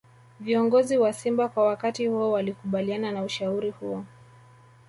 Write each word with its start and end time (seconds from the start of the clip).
Viongozi 0.39 0.97
wa 0.97 1.13
Simba 1.13 1.49
kwa 1.49 1.65
wakati 1.67 2.07
huo 2.07 2.31
walikubaliana 2.31 3.11
na 3.11 3.23
ushauri 3.23 3.69
huo 3.69 4.05